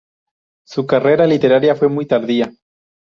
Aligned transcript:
Su 0.65 0.87
carrera 0.87 1.27
literaria 1.27 1.75
fue 1.75 1.87
muy 1.87 2.07
tardía. 2.07 2.51